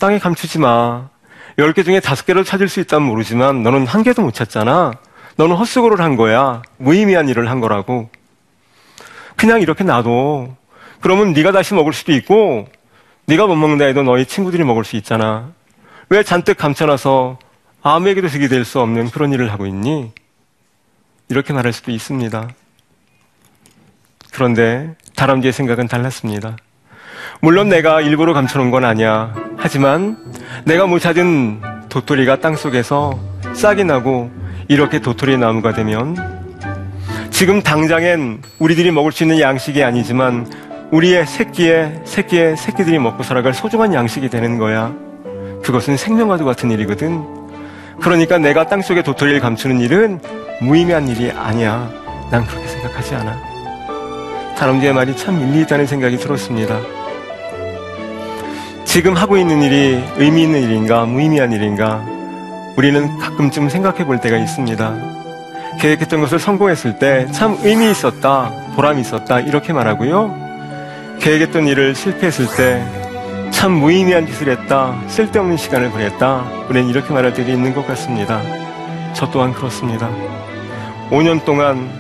땅에 0.01 0.19
감추지 0.19 0.59
마. 0.59 1.11
열개 1.59 1.85
중에 1.85 2.01
다섯 2.01 2.27
개를 2.27 2.43
찾을 2.45 2.69
수 2.69 2.81
있다면 2.81 3.07
모르지만 3.07 3.63
너는 3.63 3.87
한 3.87 4.03
개도 4.03 4.23
못 4.23 4.35
찾잖아. 4.35 4.95
너는 5.37 5.55
헛수고를 5.55 6.01
한 6.01 6.17
거야. 6.17 6.63
무의미한 6.77 7.29
일을 7.29 7.49
한 7.49 7.61
거라고. 7.61 8.11
그냥 9.37 9.61
이렇게 9.61 9.85
놔둬. 9.85 10.57
그러면 11.01 11.33
네가 11.33 11.53
다시 11.53 11.75
먹을 11.75 11.93
수도 11.93 12.13
있고 12.13 12.69
네가 13.27 13.47
못 13.47 13.57
먹는다 13.57 13.85
해도 13.87 14.03
너희 14.03 14.25
친구들이 14.27 14.65
먹을 14.65 14.85
수 14.85 14.97
있잖아. 14.97 15.51
왜 16.09 16.23
잔뜩 16.23 16.57
감춰놔서 16.59 17.39
아무에게도 17.83 18.29
득이 18.29 18.49
될 18.49 18.65
수 18.65 18.81
없는 18.81 19.11
그런 19.11 19.33
일을 19.33 19.53
하고 19.53 19.67
있니? 19.67 20.13
이렇게 21.29 21.53
말할 21.53 21.73
수도 21.73 21.91
있습니다. 21.93 22.49
그런데 24.33 24.95
다람쥐의 25.17 25.53
생각은 25.53 25.87
달랐습니다. 25.89 26.57
물론 27.41 27.69
내가 27.69 28.01
일부러 28.01 28.33
감춰놓은 28.35 28.71
건 28.71 28.85
아니야. 28.85 29.35
하지만 29.57 30.17
내가 30.65 30.87
못 30.87 30.99
찾은 30.99 31.89
도토리가 31.89 32.41
땅 32.41 32.57
속에서 32.57 33.19
싹이 33.55 33.85
나고 33.85 34.31
이렇게 34.69 35.01
도토리 35.01 35.39
나무가 35.39 35.73
되면 35.73 36.17
지금 37.31 37.63
당장엔 37.63 38.43
우리들이 38.59 38.91
먹을 38.91 39.13
수 39.13 39.25
있는 39.25 39.41
양식이 39.41 39.83
아니지만 39.83 40.51
우리의 40.93 41.27
새끼의 41.27 42.03
새끼의 42.05 42.57
새끼들이 42.57 42.99
먹고 42.99 43.23
살아갈 43.23 43.55
소중한 43.55 43.95
양식이 43.95 44.29
되는 44.29 44.59
거야. 44.59 44.93
그것은 45.63 45.97
생명과도 45.97 46.45
같은 46.45 46.71
일이거든. 46.71 47.25
그러니까 48.01 48.39
내가 48.39 48.67
땅 48.67 48.83
속에 48.83 49.03
도토리를 49.03 49.41
감추는 49.41 49.81
일은 49.81 50.21
무의미한 50.61 51.07
일이 51.07 51.31
아니야. 51.31 51.89
난 52.31 52.45
그렇게 52.45 52.67
생각하지 52.67 53.15
않아. 53.15 53.39
다람쥐의 54.57 54.93
말이 54.93 55.17
참 55.17 55.41
일리 55.41 55.63
있다는 55.63 55.87
생각이 55.87 56.17
들었습니다. 56.17 56.81
지금 58.85 59.15
하고 59.15 59.37
있는 59.37 59.63
일이 59.63 60.03
의미 60.17 60.43
있는 60.43 60.63
일인가, 60.63 61.05
무의미한 61.05 61.53
일인가, 61.53 62.05
우리는 62.77 63.17
가끔쯤 63.19 63.69
생각해 63.69 64.05
볼 64.05 64.21
때가 64.21 64.37
있습니다. 64.37 64.95
계획했던 65.79 66.21
것을 66.21 66.39
성공했을 66.41 66.99
때 66.99 67.27
참 67.31 67.57
의미 67.63 67.91
있었다, 67.91 68.51
보람이 68.75 69.01
있었다, 69.01 69.41
이렇게 69.41 69.73
말하고요. 69.73 70.40
계획했던 71.21 71.69
일을 71.69 71.95
실패했을 71.95 72.47
때 72.57 73.01
참 73.61 73.73
무의미한 73.73 74.27
짓을 74.27 74.49
했다, 74.49 74.99
쓸데없는 75.09 75.59
시간을 75.59 75.91
보냈다, 75.91 76.45
우리는 76.71 76.89
이렇게 76.89 77.13
말할 77.13 77.35
때도 77.35 77.51
있는 77.51 77.75
것 77.75 77.87
같습니다. 77.89 78.41
저 79.13 79.31
또한 79.31 79.53
그렇습니다. 79.53 80.09
5년 81.11 81.45
동안 81.45 81.91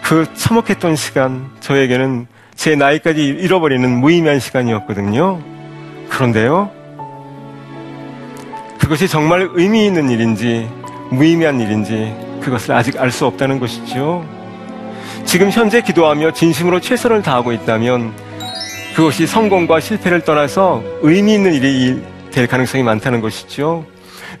그 0.00 0.32
참혹했던 0.34 0.94
시간, 0.94 1.50
저에게는 1.58 2.28
제 2.54 2.76
나이까지 2.76 3.24
잃어버리는 3.24 3.90
무의미한 3.98 4.38
시간이었거든요. 4.38 5.40
그런데요, 6.08 6.70
그것이 8.78 9.08
정말 9.08 9.48
의미 9.54 9.86
있는 9.86 10.10
일인지, 10.10 10.70
무의미한 11.10 11.60
일인지, 11.60 12.14
그것을 12.40 12.76
아직 12.76 13.00
알 13.00 13.10
수 13.10 13.26
없다는 13.26 13.58
것이죠. 13.58 14.24
지금 15.24 15.50
현재 15.50 15.80
기도하며 15.82 16.32
진심으로 16.32 16.78
최선을 16.78 17.22
다하고 17.22 17.52
있다면, 17.52 18.27
그것이 18.94 19.26
성공과 19.26 19.80
실패를 19.80 20.22
떠나서 20.22 20.82
의미 21.02 21.34
있는 21.34 21.54
일이 21.54 22.02
될 22.32 22.46
가능성이 22.46 22.82
많다는 22.82 23.20
것이죠. 23.20 23.86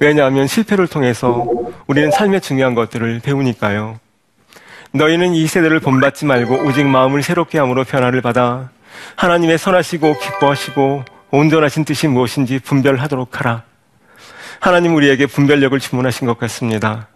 왜냐하면 0.00 0.46
실패를 0.46 0.88
통해서 0.88 1.46
우리는 1.86 2.10
삶의 2.10 2.40
중요한 2.40 2.74
것들을 2.74 3.20
배우니까요. 3.20 3.98
너희는 4.92 5.34
이 5.34 5.46
세대를 5.46 5.80
본받지 5.80 6.24
말고 6.26 6.66
오직 6.66 6.86
마음을 6.86 7.22
새롭게 7.22 7.58
함으로 7.58 7.84
변화를 7.84 8.20
받아 8.20 8.70
하나님의 9.16 9.58
선하시고 9.58 10.18
기뻐하시고 10.18 11.04
온전하신 11.30 11.84
뜻이 11.84 12.08
무엇인지 12.08 12.58
분별하도록 12.60 13.38
하라. 13.38 13.62
하나님 14.60 14.94
우리에게 14.96 15.26
분별력을 15.26 15.78
주문하신 15.78 16.26
것 16.26 16.38
같습니다. 16.38 17.08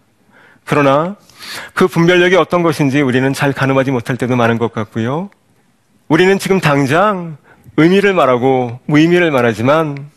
그러나 0.65 1.15
그 1.73 1.87
분별력이 1.87 2.35
어떤 2.35 2.63
것인지 2.63 3.01
우리는 3.01 3.33
잘 3.33 3.51
가늠하지 3.51 3.91
못할 3.91 4.15
때도 4.15 4.35
많은 4.35 4.57
것 4.57 4.71
같고요. 4.71 5.29
우리는 6.13 6.37
지금 6.37 6.59
당장 6.59 7.37
의미를 7.75 8.13
말하고 8.13 8.79
무의미를 8.85 9.31
말하지만 9.31 10.11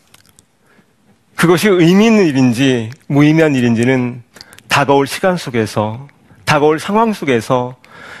그것이 1.35 1.69
의미 1.69 2.05
있는 2.05 2.27
일인지 2.27 2.91
무의미한 3.07 3.55
일인지는 3.55 4.21
다가올 4.67 5.07
시간 5.07 5.37
속에서 5.37 6.07
다가올 6.45 6.79
상황 6.79 7.13
속에서 7.13 7.77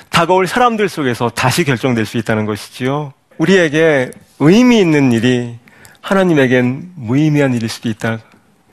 다가올 0.09 0.47
사람들 0.47 0.89
속에서 0.89 1.29
다시 1.29 1.65
결정될 1.65 2.07
수 2.07 2.17
있다는 2.17 2.47
것이지요. 2.47 3.13
우리에게 3.37 4.09
의미 4.39 4.79
있는 4.79 5.11
일이 5.11 5.59
하나님에겐 6.01 6.93
무의미한 6.95 7.53
일일 7.53 7.69
수도 7.69 7.89
있다. 7.89 8.17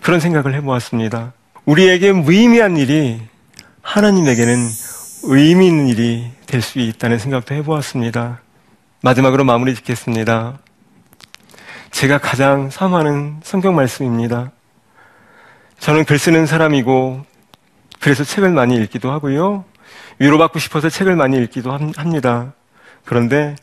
그런 0.00 0.18
생각을 0.18 0.54
해보았습니다. 0.54 1.34
우리에게 1.66 2.12
무의미한 2.12 2.78
일이 2.78 3.20
하나님에게는 3.82 4.66
의미 5.24 5.66
있는 5.66 5.88
일이 5.88 6.30
될 6.46 6.62
수 6.62 6.78
있다는 6.78 7.18
생각도 7.18 7.54
해보았습니다. 7.54 8.43
마지막으로 9.04 9.44
마무리 9.44 9.74
짓겠습니다. 9.74 10.58
제가 11.90 12.16
가장 12.16 12.70
사모하는 12.70 13.40
성경 13.42 13.74
말씀입니다. 13.76 14.50
저는 15.78 16.06
글 16.06 16.18
쓰는 16.18 16.46
사람이고 16.46 17.22
그래서 18.00 18.24
책을 18.24 18.52
많이 18.52 18.76
읽기도 18.76 19.12
하고요. 19.12 19.66
위로받고 20.20 20.58
싶어서 20.58 20.88
책을 20.88 21.16
많이 21.16 21.36
읽기도 21.36 21.70
합니다. 21.96 22.54
그런데 23.04 23.56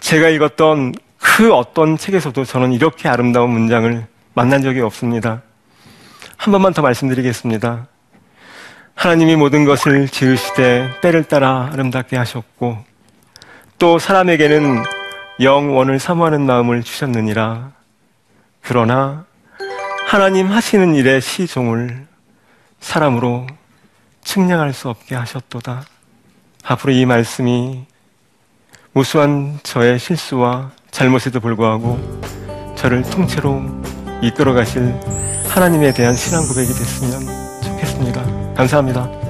제가 0.00 0.28
읽었던 0.28 0.92
그 1.16 1.54
어떤 1.54 1.96
책에서도 1.96 2.44
저는 2.44 2.74
이렇게 2.74 3.08
아름다운 3.08 3.52
문장을 3.52 4.06
만난 4.34 4.60
적이 4.60 4.82
없습니다. 4.82 5.40
한 6.36 6.52
번만 6.52 6.74
더 6.74 6.82
말씀드리겠습니다. 6.82 7.86
하나님이 8.94 9.36
모든 9.36 9.64
것을 9.64 10.10
지으시되 10.10 11.00
때를 11.00 11.24
따라 11.24 11.70
아름답게 11.72 12.18
하셨고 12.18 12.92
또 13.78 13.98
사람에게는 13.98 14.82
영원을 15.40 15.98
사모하는 15.98 16.46
마음을 16.46 16.82
주셨느니라. 16.82 17.72
그러나 18.62 19.24
하나님 20.06 20.50
하시는 20.50 20.94
일의 20.94 21.20
시종을 21.20 22.06
사람으로 22.80 23.46
측량할 24.22 24.72
수 24.72 24.88
없게 24.88 25.14
하셨도다. 25.14 25.84
앞으로 26.64 26.92
이 26.92 27.04
말씀이 27.04 27.84
무수한 28.92 29.58
저의 29.62 29.98
실수와 29.98 30.70
잘못에도 30.90 31.40
불구하고 31.40 31.98
저를 32.76 33.02
통째로 33.02 33.62
이끌어 34.22 34.52
가실 34.54 34.94
하나님에 35.48 35.92
대한 35.92 36.14
신앙 36.14 36.42
고백이 36.46 36.68
됐으면 36.68 37.62
좋겠습니다. 37.62 38.54
감사합니다. 38.54 39.23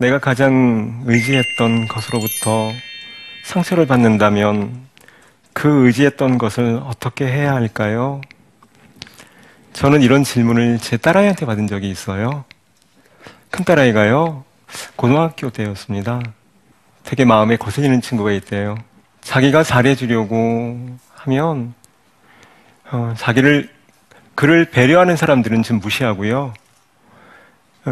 내가 0.00 0.18
가장 0.18 1.02
의지했던 1.04 1.86
것으로부터 1.86 2.72
상처를 3.44 3.86
받는다면 3.86 4.86
그 5.52 5.86
의지했던 5.86 6.38
것을 6.38 6.80
어떻게 6.86 7.26
해야 7.26 7.52
할까요? 7.52 8.22
저는 9.74 10.00
이런 10.00 10.24
질문을 10.24 10.78
제 10.78 10.96
딸아이한테 10.96 11.44
받은 11.44 11.66
적이 11.66 11.90
있어요. 11.90 12.46
큰 13.50 13.66
딸아이가요, 13.66 14.42
고등학교 14.96 15.50
때였습니다. 15.50 16.22
되게 17.04 17.26
마음에 17.26 17.58
거슬리는 17.58 18.00
친구가 18.00 18.32
있대요. 18.32 18.78
자기가 19.20 19.64
잘해주려고 19.64 20.96
하면, 21.14 21.74
어, 22.90 23.12
자기를, 23.18 23.68
그를 24.34 24.64
배려하는 24.64 25.16
사람들은 25.16 25.62
좀 25.62 25.78
무시하고요. 25.78 26.54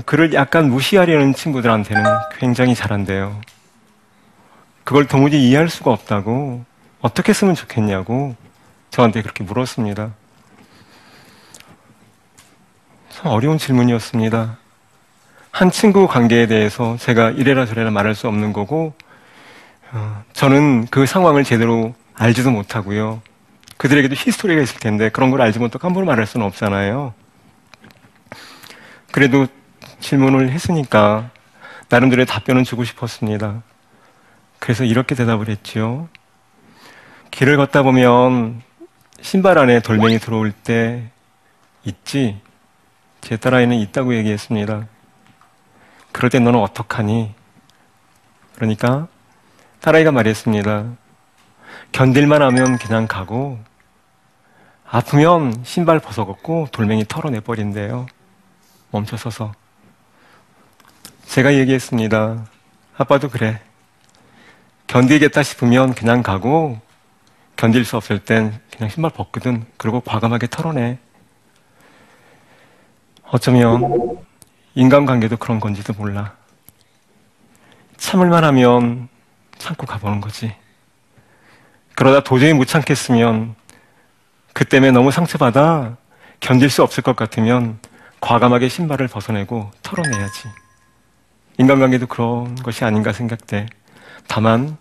그를 0.04 0.34
약간 0.34 0.70
무시하려는 0.70 1.34
친구들한테는 1.34 2.04
굉장히 2.38 2.74
잘한대요. 2.74 3.40
그걸 4.84 5.06
도무지 5.06 5.42
이해할 5.42 5.68
수가 5.68 5.90
없다고 5.90 6.64
어떻게 7.00 7.32
쓰면 7.32 7.54
좋겠냐고 7.54 8.36
저한테 8.90 9.22
그렇게 9.22 9.44
물었습니다. 9.44 10.12
참 13.10 13.26
어려운 13.32 13.58
질문이었습니다. 13.58 14.58
한 15.50 15.70
친구 15.70 16.06
관계에 16.06 16.46
대해서 16.46 16.96
제가 16.98 17.30
이래라 17.30 17.66
저래라 17.66 17.90
말할 17.90 18.14
수 18.14 18.28
없는 18.28 18.52
거고 18.52 18.94
어, 19.92 20.22
저는 20.34 20.86
그 20.86 21.06
상황을 21.06 21.44
제대로 21.44 21.94
알지도 22.14 22.50
못하고요. 22.50 23.22
그들에게도 23.76 24.14
히스토리가 24.14 24.60
있을 24.62 24.80
텐데 24.80 25.08
그런 25.08 25.30
걸 25.30 25.40
알지 25.40 25.58
못하고 25.58 25.86
함부로 25.86 26.04
말할 26.06 26.26
수는 26.26 26.46
없잖아요. 26.46 27.14
그래도 29.10 29.46
질문을 30.00 30.50
했으니까 30.50 31.30
나름대로의 31.88 32.26
답변은 32.26 32.64
주고 32.64 32.84
싶었습니다. 32.84 33.62
그래서 34.58 34.84
이렇게 34.84 35.14
대답을 35.14 35.48
했지요. 35.48 36.08
길을 37.30 37.56
걷다 37.56 37.82
보면 37.82 38.62
신발 39.20 39.58
안에 39.58 39.80
돌멩이 39.80 40.18
들어올 40.18 40.52
때 40.52 41.10
있지? 41.84 42.40
제 43.20 43.36
딸아이는 43.36 43.76
있다고 43.76 44.14
얘기했습니다. 44.14 44.86
그럴 46.12 46.30
때 46.30 46.38
너는 46.38 46.60
어떡하니? 46.60 47.34
그러니까 48.54 49.08
딸아이가 49.80 50.12
말했습니다. 50.12 50.84
견딜만 51.92 52.42
하면 52.42 52.78
그냥 52.78 53.06
가고 53.06 53.58
아프면 54.84 55.62
신발 55.64 55.98
벗어 56.00 56.24
걷고 56.24 56.68
돌멩이 56.72 57.04
털어내 57.06 57.40
버린대요. 57.40 58.06
멈춰서서. 58.90 59.52
제가 61.28 61.54
얘기했습니다. 61.54 62.46
아빠도 62.96 63.28
그래. 63.28 63.60
견디겠다 64.86 65.42
싶으면 65.42 65.94
그냥 65.94 66.22
가고 66.22 66.80
견딜 67.54 67.84
수 67.84 67.98
없을 67.98 68.18
땐 68.18 68.58
그냥 68.74 68.88
신발 68.88 69.10
벗거든. 69.10 69.66
그리고 69.76 70.00
과감하게 70.00 70.46
털어내. 70.46 70.98
어쩌면 73.24 74.18
인간관계도 74.74 75.36
그런 75.36 75.60
건지도 75.60 75.92
몰라. 75.92 76.34
참을만 77.98 78.42
하면 78.44 79.08
참고 79.58 79.86
가보는 79.86 80.22
거지. 80.22 80.56
그러다 81.94 82.24
도저히 82.24 82.54
못 82.54 82.64
참겠으면 82.64 83.54
그 84.54 84.64
때문에 84.64 84.92
너무 84.92 85.10
상처받아 85.10 85.98
견딜 86.40 86.70
수 86.70 86.82
없을 86.82 87.02
것 87.02 87.16
같으면 87.16 87.78
과감하게 88.22 88.70
신발을 88.70 89.08
벗어내고 89.08 89.70
털어내야지. 89.82 90.67
인간관계도 91.58 92.06
그런 92.06 92.54
것이 92.56 92.84
아닌가 92.84 93.12
생각돼. 93.12 93.66
다만 94.26 94.76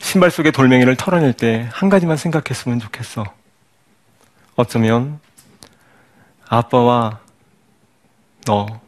신발 0.00 0.30
속에 0.30 0.50
돌멩이를 0.50 0.96
털어낼 0.96 1.32
때 1.32 1.68
한 1.72 1.88
가지만 1.88 2.16
생각했으면 2.16 2.78
좋겠어. 2.80 3.24
어쩌면 4.56 5.20
아빠와 6.48 7.20
너, 8.46 8.80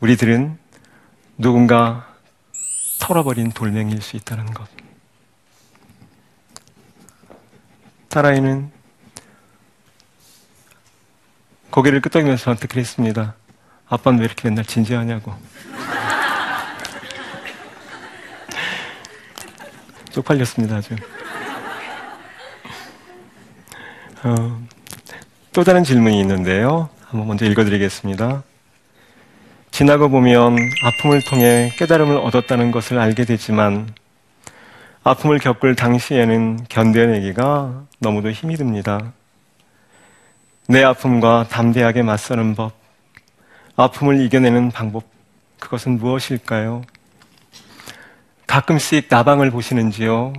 우리들은 0.00 0.58
누군가 1.38 2.12
털어버린 3.00 3.52
돌멩이일 3.52 4.02
수 4.02 4.16
있다는 4.16 4.46
것. 4.52 4.68
딸아이는 8.08 8.70
고개를 11.70 12.00
끄덕이면서 12.02 12.44
저한테 12.44 12.68
그랬습니다. 12.68 13.34
아빠는 13.88 14.18
왜 14.18 14.24
이렇게 14.24 14.48
맨날 14.48 14.64
진지하냐고. 14.64 15.34
쪽팔렸습니다, 20.10 20.76
아주. 20.76 20.94
어, 24.22 24.66
또 25.52 25.64
다른 25.64 25.84
질문이 25.84 26.18
있는데요. 26.20 26.88
한번 27.06 27.28
먼저 27.28 27.44
읽어드리겠습니다. 27.46 28.42
지나고 29.70 30.08
보면 30.08 30.56
아픔을 30.84 31.20
통해 31.22 31.72
깨달음을 31.76 32.16
얻었다는 32.16 32.70
것을 32.70 32.98
알게 32.98 33.24
되지만 33.24 33.92
아픔을 35.02 35.40
겪을 35.40 35.74
당시에는 35.74 36.66
견뎌내기가 36.68 37.84
너무도 37.98 38.30
힘이 38.30 38.56
듭니다. 38.56 39.12
내 40.68 40.82
아픔과 40.82 41.48
담대하게 41.50 42.02
맞서는 42.02 42.54
법, 42.54 42.72
아픔을 43.76 44.20
이겨내는 44.20 44.70
방법, 44.70 45.04
그것은 45.58 45.98
무엇일까요? 45.98 46.82
가끔씩 48.46 49.06
나방을 49.10 49.50
보시는지요? 49.50 50.32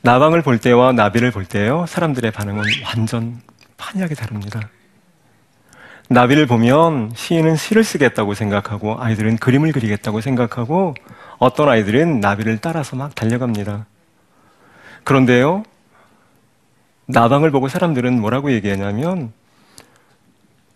나방을 0.00 0.42
볼 0.42 0.58
때와 0.58 0.92
나비를 0.92 1.30
볼 1.30 1.44
때요, 1.44 1.86
사람들의 1.86 2.32
반응은 2.32 2.64
완전 2.84 3.40
판이하게 3.76 4.16
다릅니다. 4.16 4.68
나비를 6.08 6.46
보면 6.46 7.12
시인은 7.14 7.54
시를 7.56 7.84
쓰겠다고 7.84 8.34
생각하고 8.34 9.00
아이들은 9.00 9.36
그림을 9.36 9.72
그리겠다고 9.72 10.20
생각하고 10.20 10.94
어떤 11.38 11.68
아이들은 11.68 12.18
나비를 12.18 12.58
따라서 12.58 12.96
막 12.96 13.14
달려갑니다. 13.14 13.86
그런데요, 15.04 15.62
나방을 17.06 17.52
보고 17.52 17.68
사람들은 17.68 18.20
뭐라고 18.20 18.50
얘기하냐면 18.52 19.32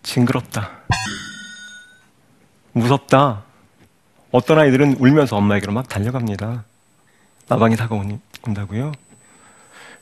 징그럽다. 0.05 0.75
무섭다. 2.72 3.42
어떤 4.33 4.59
아이들은 4.59 4.96
울면서 4.99 5.37
엄마에게로 5.37 5.72
막 5.72 5.88
달려갑니다. 5.88 6.64
나방이 7.49 7.77
다가온다고요? 7.77 8.92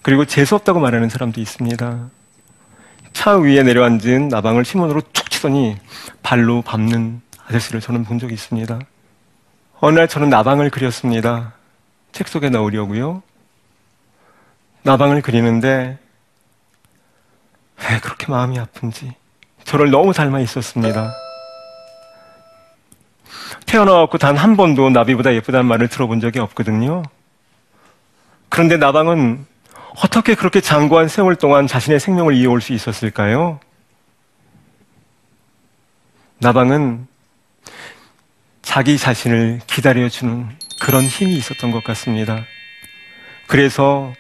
그리고 0.03 0.25
재수없다고 0.25 0.81
말하는 0.81 1.09
사람도 1.09 1.41
있습니다. 1.41 2.11
차 3.13 3.37
위에 3.37 3.63
내려앉은 3.63 4.29
나방을 4.29 4.65
신문으로 4.65 5.03
툭 5.13 5.31
치더니 5.31 5.79
발로 6.23 6.63
밟는 6.63 7.23
아저씨를 7.47 7.81
저는 7.81 8.05
본 8.05 8.19
적이 8.19 8.35
있습니다. 8.35 8.81
어느 9.81 9.99
날 9.99 10.09
저는 10.09 10.31
나방을 10.31 10.71
그렸습니다. 10.71 11.55
책 12.13 12.29
속에 12.29 12.49
넣으려고요. 12.49 13.23
나방을 14.83 15.23
그리는데 15.23 15.99
왜 17.79 18.01
그렇게 18.01 18.27
마음이 18.27 18.59
아픈지 18.59 19.15
저를 19.65 19.91
너무 19.91 20.13
닮아 20.13 20.41
있었습니다. 20.41 21.15
태어나갖고 23.67 24.19
단 24.19 24.37
한 24.37 24.57
번도 24.57 24.91
나비보다 24.91 25.35
예쁘다는 25.35 25.67
말을 25.67 25.89
들어본 25.89 26.21
적이 26.21 26.41
없거든요. 26.41 27.03
그런데 28.49 28.77
나방은 28.77 29.47
어떻게 30.03 30.35
그렇게 30.35 30.61
장구한 30.61 31.09
세월 31.09 31.37
동안 31.37 31.67
자신의 31.67 31.99
생명을 32.01 32.35
이어올 32.35 32.61
수 32.61 32.73
있었을까요? 32.73 33.59
나방은 36.39 37.07
자기 38.63 38.99
자신을 38.99 39.61
기다려주는 39.67 40.49
그런 40.83 41.05
힘이 41.05 41.37
있었던 41.37 41.71
것 41.71 41.85
같습니다. 41.85 42.45
그래서 43.47 44.13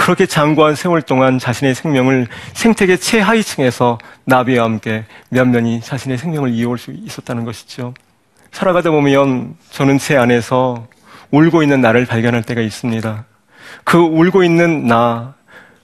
그렇게 0.00 0.24
장구한 0.24 0.76
세월 0.76 1.02
동안 1.02 1.38
자신의 1.38 1.74
생명을 1.74 2.26
생태계 2.54 2.96
최하위층에서 2.96 3.98
나비와 4.24 4.64
함께 4.64 5.04
면면히 5.28 5.82
자신의 5.82 6.16
생명을 6.16 6.54
이어올 6.54 6.78
수 6.78 6.90
있었다는 6.90 7.44
것이죠. 7.44 7.92
살아가다 8.50 8.92
보면 8.92 9.56
저는 9.68 9.98
제 9.98 10.16
안에서 10.16 10.88
울고 11.32 11.62
있는 11.62 11.82
나를 11.82 12.06
발견할 12.06 12.42
때가 12.42 12.62
있습니다. 12.62 13.26
그 13.84 13.98
울고 13.98 14.42
있는 14.42 14.86
나, 14.86 15.34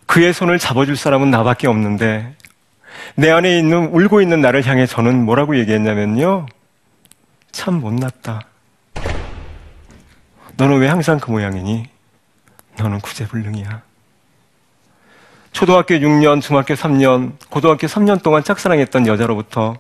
그의 0.07 0.33
손을 0.33 0.59
잡아줄 0.59 0.97
사람은 0.97 1.31
나밖에 1.31 1.67
없는데, 1.67 2.35
내 3.17 3.31
안에 3.31 3.59
있는 3.59 3.89
울고 3.89 4.23
있는 4.23 4.41
나를 4.41 4.67
향해 4.67 4.87
저는 4.87 5.27
뭐라고 5.27 5.59
얘기했냐면요. 5.59 6.47
참 7.53 7.75
못났다. 7.75 8.41
너는 10.57 10.79
왜 10.79 10.89
항상 10.89 11.21
그 11.21 11.31
모양이니? 11.31 11.87
너는 12.79 13.01
구제불능이야. 13.01 13.83
초등학교 15.57 15.95
6년, 15.95 16.43
중학교 16.43 16.75
3년, 16.75 17.33
고등학교 17.49 17.87
3년 17.87 18.23
동안 18.23 18.45
짝사랑했던 18.45 19.07
여자로부터 19.07 19.75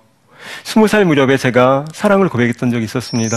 20살 0.64 1.04
무렵에 1.04 1.36
제가 1.36 1.84
사랑을 1.92 2.30
고백했던 2.30 2.70
적이 2.70 2.84
있었습니다. 2.84 3.36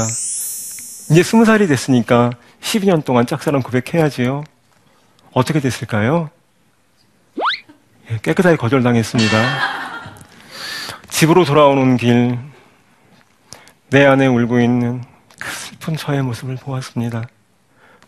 이제 1.12 1.22
20살이 1.22 1.68
됐으니까 1.68 2.30
12년 2.62 3.04
동안 3.04 3.26
짝사랑 3.26 3.62
고백해야지요. 3.62 4.46
어떻게 5.34 5.60
됐을까요? 5.60 6.30
예, 8.10 8.20
깨끗하게 8.22 8.56
거절당했습니다. 8.56 9.38
집으로 11.10 11.44
돌아오는 11.44 11.98
길, 11.98 12.40
내 13.90 14.06
안에 14.06 14.28
울고 14.28 14.62
있는 14.62 15.04
그 15.38 15.52
슬픈 15.52 15.98
저의 15.98 16.22
모습을 16.22 16.56
보았습니다. 16.56 17.28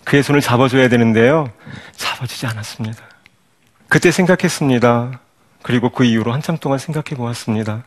그의 0.06 0.24
손을 0.24 0.40
잡아줘야 0.40 0.88
되는데요. 0.88 1.52
잡아주지 1.98 2.48
않았습니다. 2.48 3.11
그때 3.92 4.10
생각했습니다. 4.10 5.20
그리고 5.64 5.90
그 5.90 6.06
이후로 6.06 6.32
한참 6.32 6.58
동안 6.58 6.80
생각해 6.80 7.18
보았습니다. 7.18 7.84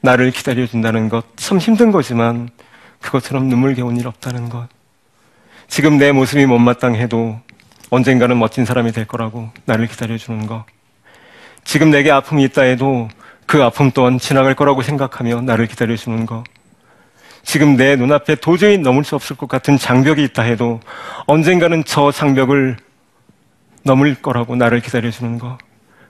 나를 0.00 0.32
기다려준다는 0.32 1.08
것, 1.08 1.36
참 1.36 1.58
힘든 1.58 1.92
거지만 1.92 2.48
그것처럼 3.00 3.44
눈물겨운 3.44 3.96
일 3.96 4.08
없다는 4.08 4.48
것. 4.48 4.66
지금 5.68 5.96
내 5.96 6.10
모습이 6.10 6.44
못마땅해도 6.46 7.40
언젠가는 7.90 8.36
멋진 8.36 8.64
사람이 8.64 8.90
될 8.90 9.04
거라고 9.04 9.50
나를 9.64 9.86
기다려주는 9.86 10.48
것. 10.48 10.64
지금 11.62 11.92
내게 11.92 12.10
아픔이 12.10 12.42
있다 12.42 12.62
해도 12.62 13.08
그 13.46 13.62
아픔 13.62 13.92
또한 13.92 14.18
지나갈 14.18 14.56
거라고 14.56 14.82
생각하며 14.82 15.42
나를 15.42 15.68
기다려주는 15.68 16.26
것. 16.26 16.42
지금 17.44 17.76
내 17.76 17.94
눈앞에 17.94 18.34
도저히 18.34 18.76
넘을 18.76 19.04
수 19.04 19.14
없을 19.14 19.36
것 19.36 19.48
같은 19.48 19.78
장벽이 19.78 20.24
있다 20.24 20.42
해도 20.42 20.80
언젠가는 21.28 21.84
저 21.84 22.10
장벽을 22.10 22.76
넘을 23.84 24.14
거라고 24.14 24.56
나를 24.56 24.80
기다려주는 24.80 25.38
것. 25.38 25.58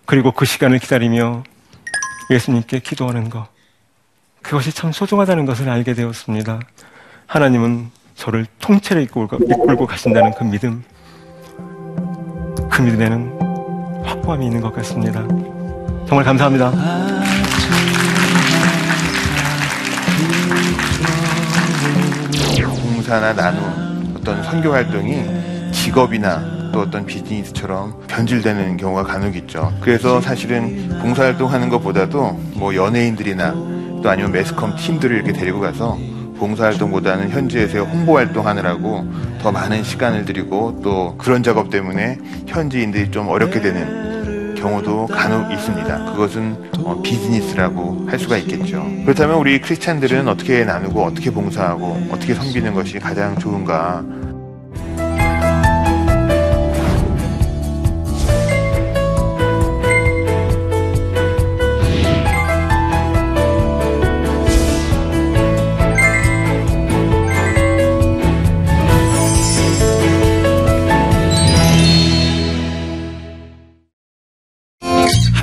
그리고 0.07 0.33
그 0.33 0.45
시간을 0.45 0.79
기다리며 0.79 1.43
예수님께 2.31 2.79
기도하는 2.79 3.29
것. 3.29 3.49
그것이 4.43 4.73
참 4.73 4.93
소중하다는 4.93 5.45
것을 5.45 5.69
알게 5.69 5.95
되었습니다. 5.95 6.61
하나님은 7.27 7.91
저를 8.15 8.47
통째로 8.61 9.01
이끌고, 9.01 9.87
가신다는 9.87 10.33
그 10.35 10.45
믿음, 10.45 10.85
그 12.71 12.83
믿음에는 12.83 14.05
확고함이 14.05 14.47
있는 14.47 14.61
것 14.61 14.73
같습니다. 14.77 15.27
정말 16.07 16.25
감사합니다. 16.25 16.71
봉사나 22.83 23.33
나눔, 23.33 24.15
어떤 24.17 24.43
선교 24.45 24.73
활동이 24.73 25.73
직업이나 25.73 26.54
또 26.75 26.81
어떤 26.81 27.07
비즈니스처럼 27.07 28.03
변질되는 28.09 28.77
경우가 28.77 29.05
간혹 29.05 29.37
있죠. 29.37 29.73
그래서 29.81 30.21
사실은 30.21 30.89
봉사활동 31.01 31.53
하는 31.53 31.69
것보다도 31.69 32.37
뭐 32.55 32.75
연예인들이나 32.75 33.53
또 34.03 34.11
아니면 34.11 34.33
매스컴 34.33 34.75
팀들을 34.77 35.17
이렇게 35.17 35.33
데리고 35.33 35.61
가서 35.61 35.97
봉사활동보다는 36.39 37.31
현지에서 37.31 37.85
홍보활동 37.85 38.49
하느라고 38.49 39.07
더 39.41 39.53
많은 39.53 39.85
시간을 39.85 40.25
들이고 40.25 40.81
또 40.83 41.15
그런 41.17 41.45
작업 41.45 41.71
때문에 41.71 42.19
현지인들이 42.49 43.13
좀 43.13 43.29
어렵게 43.29 43.61
되는 43.61 44.57
경우도 44.57 45.07
간혹 45.07 45.53
있습니다. 45.53 46.13
그것은 46.13 46.71
어, 46.79 47.01
비즈니스라고 47.03 48.09
할 48.09 48.19
수가 48.19 48.37
있겠죠. 48.39 48.85
그렇다면 49.05 49.37
우리 49.37 49.61
크리스찬들은 49.61 50.27
어떻게 50.27 50.65
나누고 50.65 51.05
어떻게 51.05 51.31
봉사하고 51.31 52.09
어떻게 52.11 52.35
섬기는 52.35 52.75
것이 52.75 52.99
가장 52.99 53.39
좋은가? 53.39 54.03